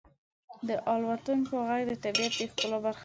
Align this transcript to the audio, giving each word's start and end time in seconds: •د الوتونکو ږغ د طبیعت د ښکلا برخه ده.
•د 0.67 0.69
الوتونکو 0.91 1.55
ږغ 1.67 1.81
د 1.89 1.91
طبیعت 2.03 2.31
د 2.39 2.41
ښکلا 2.51 2.77
برخه 2.85 2.97
ده. 2.97 2.99